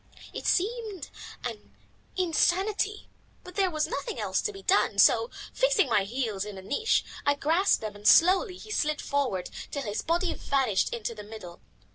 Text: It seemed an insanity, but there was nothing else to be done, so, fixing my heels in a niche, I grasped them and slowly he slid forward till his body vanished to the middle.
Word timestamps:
It 0.33 0.47
seemed 0.47 1.11
an 1.45 1.75
insanity, 2.17 3.07
but 3.43 3.53
there 3.53 3.69
was 3.69 3.85
nothing 3.85 4.19
else 4.19 4.41
to 4.41 4.51
be 4.51 4.63
done, 4.63 4.97
so, 4.97 5.29
fixing 5.53 5.89
my 5.89 6.05
heels 6.05 6.43
in 6.43 6.57
a 6.57 6.63
niche, 6.63 7.05
I 7.23 7.35
grasped 7.35 7.81
them 7.81 7.95
and 7.95 8.07
slowly 8.07 8.57
he 8.57 8.71
slid 8.71 8.99
forward 8.99 9.51
till 9.69 9.83
his 9.83 10.01
body 10.01 10.33
vanished 10.33 10.91
to 10.91 11.13
the 11.13 11.21
middle. 11.21 11.61